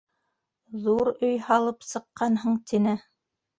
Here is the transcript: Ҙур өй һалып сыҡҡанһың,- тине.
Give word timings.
Ҙур 0.85 1.11
өй 1.27 1.37
һалып 1.49 1.87
сыҡҡанһың,- 1.91 2.59
тине. 2.73 2.99